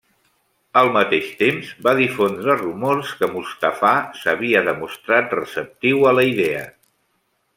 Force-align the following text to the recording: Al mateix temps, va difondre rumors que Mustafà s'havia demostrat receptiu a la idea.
Al 0.79 0.87
mateix 0.93 1.27
temps, 1.41 1.67
va 1.87 1.93
difondre 1.99 2.55
rumors 2.61 3.11
que 3.21 3.29
Mustafà 3.35 3.93
s'havia 4.21 4.65
demostrat 4.71 5.39
receptiu 5.41 6.03
a 6.13 6.19
la 6.21 6.27
idea. 6.33 6.67